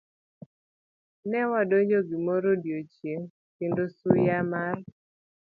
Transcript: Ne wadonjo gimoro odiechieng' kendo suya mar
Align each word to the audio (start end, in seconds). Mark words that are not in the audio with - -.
Ne 1.29 1.39
wadonjo 1.51 1.99
gimoro 2.09 2.47
odiechieng' 2.55 3.31
kendo 3.57 3.83
suya 3.97 4.39
mar 4.51 4.77